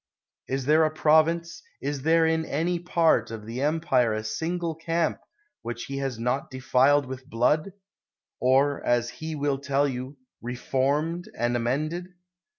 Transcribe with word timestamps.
Is 0.47 0.65
there 0.65 0.83
a 0.83 0.89
province, 0.89 1.61
is 1.79 2.01
there 2.01 2.25
in 2.25 2.43
any 2.43 2.79
part 2.79 3.29
of 3.29 3.45
the 3.45 3.61
empire 3.61 4.15
a 4.15 4.23
single 4.23 4.73
camp, 4.73 5.19
which 5.61 5.83
he 5.85 5.99
has 5.99 6.17
not 6.17 6.49
defiled 6.49 7.05
with 7.05 7.29
blood,— 7.29 7.73
or, 8.41 8.83
as 8.83 9.11
he 9.11 9.35
will 9.35 9.59
tell 9.59 9.87
you, 9.87 10.17
reformed 10.41 11.29
and 11.37 11.55
amended! 11.55 12.07